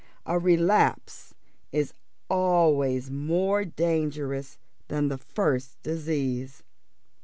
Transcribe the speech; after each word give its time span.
A 0.25 0.39
relapse 0.39 1.35
is 1.71 1.93
always 2.27 3.11
more 3.11 3.63
dangerous 3.63 4.57
than 4.87 5.09
the 5.09 5.19
first 5.19 5.79
disease. 5.83 6.63